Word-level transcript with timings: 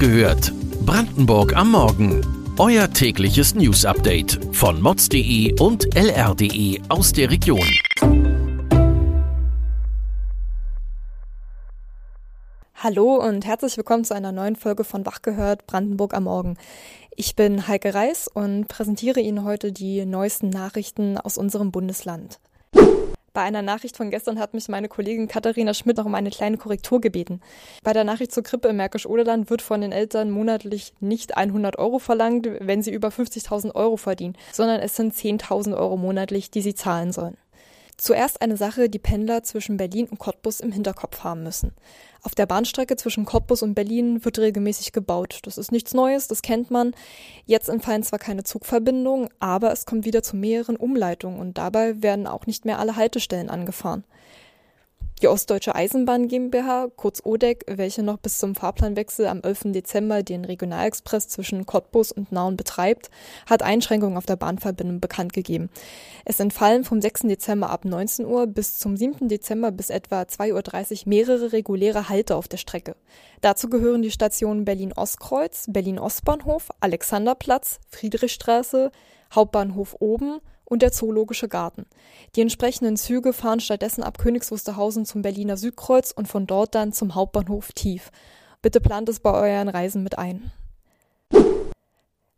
gehört. 0.00 0.52
Brandenburg 0.86 1.54
am 1.54 1.72
Morgen. 1.72 2.22
Euer 2.58 2.90
tägliches 2.90 3.54
News-Update 3.54 4.40
von 4.50 4.80
mods.de 4.80 5.60
und 5.60 5.94
lr.de 5.94 6.80
aus 6.88 7.12
der 7.12 7.30
Region. 7.30 7.68
Hallo 12.74 13.16
und 13.16 13.44
herzlich 13.44 13.76
willkommen 13.76 14.04
zu 14.04 14.14
einer 14.14 14.32
neuen 14.32 14.56
Folge 14.56 14.84
von 14.84 15.04
Wach 15.04 15.20
gehört 15.20 15.66
Brandenburg 15.66 16.14
am 16.14 16.24
Morgen. 16.24 16.56
Ich 17.14 17.36
bin 17.36 17.68
Heike 17.68 17.92
Reis 17.92 18.26
und 18.26 18.68
präsentiere 18.68 19.20
Ihnen 19.20 19.44
heute 19.44 19.70
die 19.70 20.06
neuesten 20.06 20.48
Nachrichten 20.48 21.18
aus 21.18 21.36
unserem 21.36 21.72
Bundesland. 21.72 22.40
Bei 23.32 23.42
einer 23.42 23.62
Nachricht 23.62 23.96
von 23.96 24.10
gestern 24.10 24.40
hat 24.40 24.54
mich 24.54 24.68
meine 24.68 24.88
Kollegin 24.88 25.28
Katharina 25.28 25.72
Schmidt 25.72 25.98
noch 25.98 26.06
um 26.06 26.14
eine 26.16 26.30
kleine 26.30 26.56
Korrektur 26.56 27.00
gebeten. 27.00 27.40
Bei 27.84 27.92
der 27.92 28.02
Nachricht 28.02 28.32
zur 28.32 28.42
Grippe 28.42 28.68
im 28.68 28.76
Märkisch-Oderland 28.76 29.50
wird 29.50 29.62
von 29.62 29.80
den 29.80 29.92
Eltern 29.92 30.32
monatlich 30.32 30.94
nicht 30.98 31.36
100 31.36 31.78
Euro 31.78 32.00
verlangt, 32.00 32.48
wenn 32.58 32.82
sie 32.82 32.92
über 32.92 33.08
50.000 33.08 33.74
Euro 33.76 33.96
verdienen, 33.96 34.36
sondern 34.52 34.80
es 34.80 34.96
sind 34.96 35.14
10.000 35.14 35.76
Euro 35.76 35.96
monatlich, 35.96 36.50
die 36.50 36.62
sie 36.62 36.74
zahlen 36.74 37.12
sollen. 37.12 37.36
Zuerst 38.00 38.40
eine 38.40 38.56
Sache, 38.56 38.88
die 38.88 38.98
Pendler 38.98 39.42
zwischen 39.42 39.76
Berlin 39.76 40.08
und 40.08 40.18
Cottbus 40.18 40.60
im 40.60 40.72
Hinterkopf 40.72 41.22
haben 41.22 41.42
müssen. 41.42 41.72
Auf 42.22 42.34
der 42.34 42.46
Bahnstrecke 42.46 42.96
zwischen 42.96 43.26
Cottbus 43.26 43.62
und 43.62 43.74
Berlin 43.74 44.24
wird 44.24 44.38
regelmäßig 44.38 44.92
gebaut. 44.92 45.40
Das 45.42 45.58
ist 45.58 45.70
nichts 45.70 45.92
Neues, 45.92 46.26
das 46.26 46.40
kennt 46.40 46.70
man. 46.70 46.94
Jetzt 47.44 47.68
entfallen 47.68 48.02
zwar 48.02 48.18
keine 48.18 48.42
Zugverbindungen, 48.42 49.28
aber 49.38 49.70
es 49.70 49.84
kommt 49.84 50.06
wieder 50.06 50.22
zu 50.22 50.34
mehreren 50.34 50.76
Umleitungen 50.76 51.38
und 51.38 51.58
dabei 51.58 52.02
werden 52.02 52.26
auch 52.26 52.46
nicht 52.46 52.64
mehr 52.64 52.78
alle 52.78 52.96
Haltestellen 52.96 53.50
angefahren. 53.50 54.04
Die 55.22 55.28
Ostdeutsche 55.28 55.74
Eisenbahn 55.74 56.28
GmbH, 56.28 56.88
kurz 56.96 57.20
ODEC, 57.22 57.64
welche 57.68 58.02
noch 58.02 58.16
bis 58.16 58.38
zum 58.38 58.54
Fahrplanwechsel 58.54 59.26
am 59.26 59.42
11. 59.42 59.72
Dezember 59.72 60.22
den 60.22 60.46
Regionalexpress 60.46 61.28
zwischen 61.28 61.66
Cottbus 61.66 62.10
und 62.10 62.32
Nauen 62.32 62.56
betreibt, 62.56 63.10
hat 63.44 63.62
Einschränkungen 63.62 64.16
auf 64.16 64.24
der 64.24 64.36
Bahnverbindung 64.36 64.98
bekannt 64.98 65.34
gegeben. 65.34 65.68
Es 66.24 66.40
entfallen 66.40 66.84
vom 66.84 67.02
6. 67.02 67.22
Dezember 67.24 67.68
ab 67.68 67.84
19 67.84 68.24
Uhr 68.24 68.46
bis 68.46 68.78
zum 68.78 68.96
7. 68.96 69.28
Dezember 69.28 69.70
bis 69.72 69.90
etwa 69.90 70.22
2.30 70.22 71.02
Uhr 71.02 71.08
mehrere 71.10 71.52
reguläre 71.52 72.08
Halte 72.08 72.34
auf 72.34 72.48
der 72.48 72.56
Strecke. 72.56 72.96
Dazu 73.42 73.68
gehören 73.68 74.00
die 74.00 74.10
Stationen 74.10 74.64
Berlin-Ostkreuz, 74.64 75.66
Berlin-Ostbahnhof, 75.68 76.70
Alexanderplatz, 76.80 77.78
Friedrichstraße, 77.90 78.90
Hauptbahnhof 79.34 79.96
oben 80.00 80.40
und 80.70 80.82
der 80.82 80.92
Zoologische 80.92 81.48
Garten. 81.48 81.84
Die 82.34 82.40
entsprechenden 82.40 82.96
Züge 82.96 83.34
fahren 83.34 83.60
stattdessen 83.60 84.02
ab 84.02 84.16
Königs 84.16 84.50
Wusterhausen 84.50 85.04
zum 85.04 85.20
Berliner 85.20 85.58
Südkreuz 85.58 86.12
und 86.12 86.28
von 86.28 86.46
dort 86.46 86.74
dann 86.74 86.92
zum 86.92 87.14
Hauptbahnhof 87.14 87.72
Tief. 87.72 88.10
Bitte 88.62 88.80
plant 88.80 89.08
es 89.08 89.20
bei 89.20 89.32
euren 89.32 89.68
Reisen 89.68 90.02
mit 90.02 90.16
ein. 90.16 90.52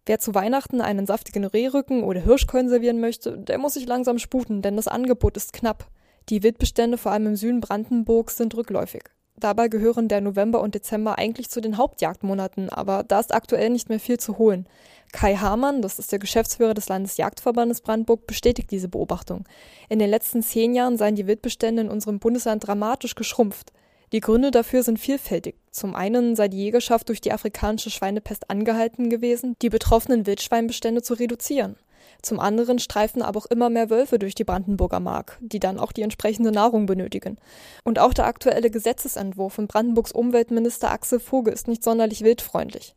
Wer 0.07 0.19
zu 0.19 0.35
Weihnachten 0.35 0.81
einen 0.81 1.07
saftigen 1.07 1.45
Rehrücken 1.45 2.03
oder 2.03 2.21
Hirschkeulen 2.21 2.69
servieren 2.69 3.01
möchte, 3.01 3.39
der 3.39 3.59
muss 3.59 3.75
sich 3.75 3.87
langsam 3.87 4.19
sputen, 4.19 4.63
denn 4.63 4.77
das 4.77 4.89
Angebot 4.89 5.37
ist 5.37 5.53
knapp. 5.53 5.87
Die 6.29 6.43
Wildbestände 6.43 6.99
vor 6.99 7.13
allem 7.13 7.27
im 7.27 7.37
Süden 7.37 7.61
Brandenburgs 7.61 8.37
sind 8.37 8.57
rückläufig. 8.57 9.05
Dabei 9.37 9.69
gehören 9.69 10.09
der 10.09 10.21
November 10.21 10.61
und 10.61 10.75
Dezember 10.75 11.19
eigentlich 11.19 11.51
zu 11.51 11.61
den 11.61 11.77
Hauptjagdmonaten, 11.77 12.69
aber 12.69 13.03
da 13.03 13.21
ist 13.21 13.35
aktuell 13.35 13.71
nicht 13.71 13.89
mehr 13.89 14.01
viel 14.01 14.19
zu 14.19 14.39
holen. 14.39 14.67
Kai 15.13 15.37
Hamann, 15.37 15.83
das 15.83 15.99
ist 15.99 16.11
der 16.11 16.19
Geschäftsführer 16.19 16.75
des 16.75 16.89
Landesjagdverbandes 16.89 17.83
Brandenburg, 17.83 18.27
bestätigt 18.27 18.71
diese 18.71 18.89
Beobachtung. 18.89 19.45
In 19.89 19.99
den 19.99 20.11
letzten 20.11 20.43
zehn 20.43 20.75
Jahren 20.75 20.97
seien 20.97 21.15
die 21.15 21.27
Wildbestände 21.27 21.83
in 21.83 21.91
unserem 21.91 22.19
Bundesland 22.19 22.67
dramatisch 22.67 23.15
geschrumpft. 23.15 23.73
Die 24.13 24.21
Gründe 24.21 24.51
dafür 24.51 24.83
sind 24.83 24.99
vielfältig. 24.99 25.57
Zum 25.71 25.95
einen 25.95 26.35
sei 26.35 26.49
die 26.49 26.59
Jägerschaft 26.59 27.09
durch 27.09 27.21
die 27.21 27.33
afrikanische 27.33 27.91
Schweinepest 27.91 28.51
angehalten 28.51 29.11
gewesen, 29.11 29.55
die 29.63 29.71
betroffenen 29.71 30.27
Wildschweinbestände 30.27 31.03
zu 31.03 31.15
reduzieren. 31.15 31.77
Zum 32.21 32.39
anderen 32.39 32.79
streifen 32.79 33.23
aber 33.23 33.39
auch 33.39 33.47
immer 33.47 33.71
mehr 33.71 33.91
Wölfe 33.91 34.19
durch 34.19 34.35
die 34.35 34.45
Brandenburger 34.45 35.01
Mark, 35.01 35.39
die 35.41 35.61
dann 35.61 35.79
auch 35.79 35.93
die 35.93 36.03
entsprechende 36.03 36.53
Nahrung 36.53 36.87
benötigen. 36.87 37.39
Und 37.85 37.99
auch 37.99 38.13
der 38.13 38.27
aktuelle 38.27 38.71
Gesetzesentwurf 38.71 39.55
von 39.55 39.67
Brandenburgs 39.67 40.13
Umweltminister 40.13 40.91
Axel 40.91 41.21
Vogel 41.21 41.53
ist 41.53 41.69
nicht 41.69 41.83
sonderlich 41.83 42.23
wildfreundlich. 42.23 42.95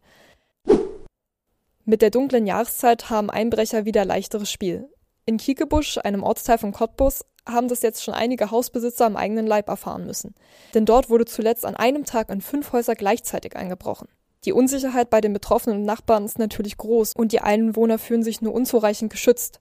Mit 1.87 2.01
der 2.01 2.09
dunklen 2.09 2.47
Jahreszeit 2.47 3.11
haben 3.11 3.29
Einbrecher 3.29 3.85
wieder 3.85 4.05
leichteres 4.05 4.49
Spiel. 4.49 4.89
In 5.27 5.37
Kiekebusch, 5.37 5.99
einem 5.99 6.23
Ortsteil 6.23 6.57
von 6.57 6.71
Cottbus, 6.71 7.23
haben 7.47 7.67
das 7.67 7.83
jetzt 7.83 8.03
schon 8.03 8.15
einige 8.15 8.49
Hausbesitzer 8.49 9.05
am 9.05 9.15
eigenen 9.15 9.45
Leib 9.45 9.69
erfahren 9.69 10.07
müssen. 10.07 10.33
Denn 10.73 10.87
dort 10.87 11.11
wurde 11.11 11.25
zuletzt 11.25 11.63
an 11.63 11.75
einem 11.75 12.03
Tag 12.03 12.31
in 12.31 12.41
fünf 12.41 12.73
Häuser 12.73 12.95
gleichzeitig 12.95 13.55
eingebrochen. 13.55 14.07
Die 14.45 14.53
Unsicherheit 14.53 15.11
bei 15.11 15.21
den 15.21 15.33
Betroffenen 15.33 15.77
und 15.77 15.85
Nachbarn 15.85 16.25
ist 16.25 16.39
natürlich 16.39 16.77
groß 16.77 17.13
und 17.13 17.31
die 17.31 17.41
Einwohner 17.41 17.99
fühlen 17.99 18.23
sich 18.23 18.41
nur 18.41 18.55
unzureichend 18.55 19.11
geschützt. 19.11 19.59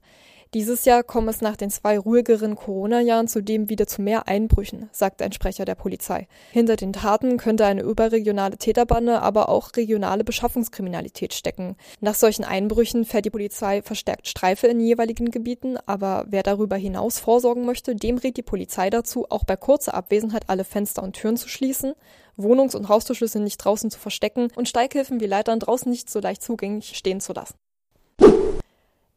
Dieses 0.55 0.85
Jahr 0.85 1.03
komme 1.03 1.31
es 1.31 1.41
nach 1.41 1.57
den 1.57 1.69
zwei 1.69 1.99
ruhigeren 1.99 2.55
Corona-Jahren 2.55 3.27
zudem 3.27 3.67
wieder 3.67 3.87
zu 3.87 4.01
mehr 4.01 4.29
Einbrüchen, 4.29 4.87
sagt 4.93 5.21
ein 5.21 5.33
Sprecher 5.33 5.65
der 5.65 5.75
Polizei. 5.75 6.29
Hinter 6.53 6.77
den 6.77 6.93
Taten 6.93 7.35
könnte 7.35 7.65
eine 7.65 7.81
überregionale 7.81 8.55
Täterbande, 8.55 9.21
aber 9.21 9.49
auch 9.49 9.71
regionale 9.75 10.23
Beschaffungskriminalität 10.23 11.33
stecken. 11.33 11.75
Nach 11.99 12.15
solchen 12.15 12.45
Einbrüchen 12.45 13.03
fährt 13.03 13.25
die 13.25 13.31
Polizei 13.31 13.81
verstärkt 13.81 14.29
Streife 14.29 14.67
in 14.67 14.79
jeweiligen 14.79 15.29
Gebieten, 15.29 15.75
aber 15.87 16.23
wer 16.29 16.41
darüber 16.41 16.77
hinaus 16.77 17.19
vorsorgen 17.19 17.65
möchte, 17.65 17.93
dem 17.93 18.17
rät 18.17 18.37
die 18.37 18.41
Polizei 18.41 18.89
dazu, 18.89 19.25
auch 19.29 19.43
bei 19.43 19.57
kurzer 19.57 19.93
Abwesenheit 19.93 20.47
alle 20.47 20.63
Fenster 20.63 21.03
und 21.03 21.17
Türen 21.17 21.35
zu 21.35 21.49
schließen, 21.49 21.95
Wohnungs- 22.37 22.77
und 22.77 22.87
Haustürschlüssel 22.87 23.41
nicht 23.41 23.57
draußen 23.57 23.91
zu 23.91 23.99
verstecken 23.99 24.47
und 24.55 24.69
Steighilfen 24.69 25.19
wie 25.19 25.27
Leitern 25.27 25.59
draußen 25.59 25.91
nicht 25.91 26.09
so 26.09 26.21
leicht 26.21 26.41
zugänglich 26.41 26.95
stehen 26.95 27.19
zu 27.19 27.33
lassen. 27.33 27.55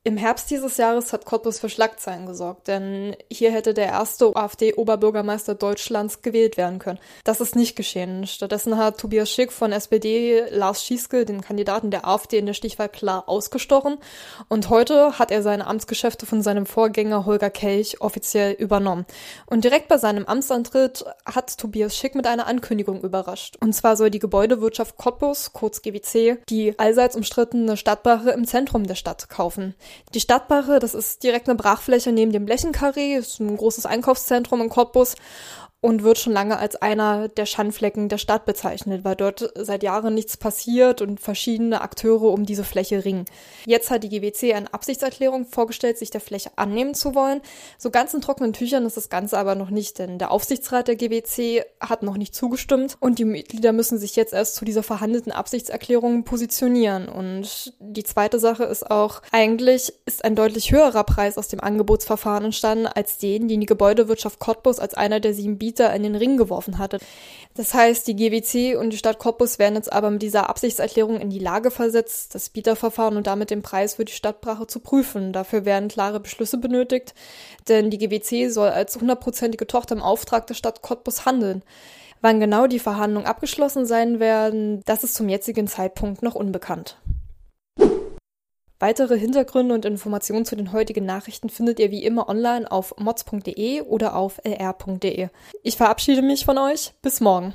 Im 0.08 0.16
Herbst 0.16 0.50
dieses 0.50 0.78
Jahres 0.78 1.12
hat 1.12 1.26
Cottbus 1.26 1.58
für 1.58 1.68
Schlagzeilen 1.68 2.24
gesorgt, 2.24 2.66
denn 2.66 3.14
hier 3.30 3.52
hätte 3.52 3.74
der 3.74 3.88
erste 3.88 4.34
AfD-Oberbürgermeister 4.34 5.54
Deutschlands 5.54 6.22
gewählt 6.22 6.56
werden 6.56 6.78
können. 6.78 6.98
Das 7.24 7.42
ist 7.42 7.54
nicht 7.54 7.76
geschehen. 7.76 8.26
Stattdessen 8.26 8.78
hat 8.78 8.96
Tobias 8.96 9.30
Schick 9.30 9.52
von 9.52 9.70
SPD 9.70 10.44
Lars 10.48 10.82
Schieske, 10.82 11.26
den 11.26 11.42
Kandidaten 11.42 11.90
der 11.90 12.08
AfD 12.08 12.38
in 12.38 12.46
der 12.46 12.54
Stichwahl 12.54 12.88
klar 12.88 13.28
ausgestochen. 13.28 13.98
Und 14.48 14.70
heute 14.70 15.18
hat 15.18 15.30
er 15.30 15.42
seine 15.42 15.66
Amtsgeschäfte 15.66 16.24
von 16.24 16.40
seinem 16.40 16.64
Vorgänger 16.64 17.26
Holger 17.26 17.50
Kelch 17.50 18.00
offiziell 18.00 18.52
übernommen. 18.52 19.04
Und 19.44 19.64
direkt 19.64 19.88
bei 19.88 19.98
seinem 19.98 20.24
Amtsantritt 20.24 21.04
hat 21.26 21.58
Tobias 21.58 21.94
Schick 21.94 22.14
mit 22.14 22.26
einer 22.26 22.46
Ankündigung 22.46 23.02
überrascht. 23.02 23.58
Und 23.60 23.74
zwar 23.74 23.94
soll 23.94 24.10
die 24.10 24.20
Gebäudewirtschaft 24.20 24.96
Cottbus, 24.96 25.52
kurz 25.52 25.82
GWC, 25.82 26.38
die 26.48 26.78
allseits 26.78 27.14
umstrittene 27.14 27.76
Stadtbache 27.76 28.30
im 28.30 28.46
Zentrum 28.46 28.86
der 28.86 28.94
Stadt 28.94 29.28
kaufen. 29.28 29.74
Die 30.14 30.20
Stadtbache, 30.20 30.78
das 30.78 30.94
ist 30.94 31.22
direkt 31.22 31.48
eine 31.48 31.56
Brachfläche 31.56 32.12
neben 32.12 32.32
dem 32.32 32.44
Blechenkarree, 32.46 33.16
ist 33.16 33.40
ein 33.40 33.56
großes 33.56 33.86
Einkaufszentrum 33.86 34.60
in 34.62 34.68
Cottbus 34.68 35.16
und 35.80 36.02
wird 36.02 36.18
schon 36.18 36.32
lange 36.32 36.58
als 36.58 36.74
einer 36.76 37.28
der 37.28 37.46
Schandflecken 37.46 38.08
der 38.08 38.18
Stadt 38.18 38.46
bezeichnet, 38.46 39.04
weil 39.04 39.14
dort 39.14 39.52
seit 39.54 39.84
Jahren 39.84 40.14
nichts 40.14 40.36
passiert 40.36 41.00
und 41.00 41.20
verschiedene 41.20 41.82
Akteure 41.82 42.32
um 42.32 42.46
diese 42.46 42.64
Fläche 42.64 43.04
ringen. 43.04 43.26
Jetzt 43.64 43.90
hat 43.90 44.02
die 44.02 44.08
GWC 44.08 44.54
eine 44.54 44.74
Absichtserklärung 44.74 45.46
vorgestellt, 45.46 45.96
sich 45.96 46.10
der 46.10 46.20
Fläche 46.20 46.50
annehmen 46.56 46.94
zu 46.94 47.14
wollen. 47.14 47.40
So 47.78 47.90
ganz 47.90 48.12
in 48.12 48.20
trockenen 48.20 48.52
Tüchern 48.52 48.86
ist 48.86 48.96
das 48.96 49.08
Ganze 49.08 49.38
aber 49.38 49.54
noch 49.54 49.70
nicht, 49.70 50.00
denn 50.00 50.18
der 50.18 50.32
Aufsichtsrat 50.32 50.88
der 50.88 50.96
GWC 50.96 51.64
hat 51.80 52.02
noch 52.02 52.16
nicht 52.16 52.34
zugestimmt 52.34 52.96
und 52.98 53.20
die 53.20 53.24
Mitglieder 53.24 53.72
müssen 53.72 53.98
sich 53.98 54.16
jetzt 54.16 54.32
erst 54.32 54.56
zu 54.56 54.64
dieser 54.64 54.82
verhandelten 54.82 55.30
Absichtserklärung 55.30 56.24
positionieren. 56.24 57.08
Und 57.08 57.72
die 57.78 58.04
zweite 58.04 58.40
Sache 58.40 58.64
ist 58.64 58.90
auch, 58.90 59.22
eigentlich 59.30 59.92
ist 60.06 60.24
ein 60.24 60.34
deutlich 60.34 60.72
höherer 60.72 61.04
Preis 61.04 61.38
aus 61.38 61.46
dem 61.46 61.60
Angebotsverfahren 61.60 62.46
entstanden 62.46 62.88
als 62.88 63.18
den, 63.18 63.46
den 63.46 63.60
die 63.60 63.66
Gebäudewirtschaft 63.66 64.40
Cottbus 64.40 64.80
als 64.80 64.94
einer 64.94 65.20
der 65.20 65.34
sieben 65.34 65.67
Bieter 65.68 65.92
in 65.94 66.02
den 66.02 66.16
Ring 66.16 66.38
geworfen 66.38 66.78
hatte. 66.78 66.98
Das 67.54 67.74
heißt, 67.74 68.06
die 68.08 68.16
GWC 68.16 68.76
und 68.76 68.90
die 68.90 68.96
Stadt 68.96 69.18
Cottbus 69.18 69.58
werden 69.58 69.74
jetzt 69.74 69.92
aber 69.92 70.10
mit 70.10 70.22
dieser 70.22 70.48
Absichtserklärung 70.48 71.20
in 71.20 71.28
die 71.28 71.38
Lage 71.38 71.70
versetzt, 71.70 72.34
das 72.34 72.48
Bieterverfahren 72.48 73.18
und 73.18 73.26
damit 73.26 73.50
den 73.50 73.60
Preis 73.60 73.96
für 73.96 74.06
die 74.06 74.12
Stadtbrache 74.12 74.66
zu 74.66 74.80
prüfen. 74.80 75.34
Dafür 75.34 75.66
werden 75.66 75.88
klare 75.90 76.20
Beschlüsse 76.20 76.56
benötigt, 76.56 77.14
denn 77.68 77.90
die 77.90 77.98
GWC 77.98 78.48
soll 78.48 78.70
als 78.70 78.96
hundertprozentige 78.96 79.66
Tochter 79.66 79.94
im 79.94 80.02
Auftrag 80.02 80.46
der 80.46 80.54
Stadt 80.54 80.80
Cottbus 80.80 81.26
handeln. 81.26 81.62
Wann 82.22 82.40
genau 82.40 82.66
die 82.66 82.78
Verhandlungen 82.78 83.26
abgeschlossen 83.26 83.84
sein 83.84 84.20
werden, 84.20 84.80
das 84.86 85.04
ist 85.04 85.14
zum 85.14 85.28
jetzigen 85.28 85.68
Zeitpunkt 85.68 86.22
noch 86.22 86.34
unbekannt. 86.34 86.96
Weitere 88.80 89.18
Hintergründe 89.18 89.74
und 89.74 89.84
Informationen 89.84 90.44
zu 90.44 90.54
den 90.54 90.72
heutigen 90.72 91.04
Nachrichten 91.04 91.48
findet 91.48 91.80
ihr 91.80 91.90
wie 91.90 92.04
immer 92.04 92.28
online 92.28 92.70
auf 92.70 92.94
mods.de 92.96 93.82
oder 93.82 94.14
auf 94.14 94.40
lr.de. 94.44 95.30
Ich 95.64 95.76
verabschiede 95.76 96.22
mich 96.22 96.44
von 96.44 96.58
euch. 96.58 96.92
Bis 97.02 97.20
morgen. 97.20 97.54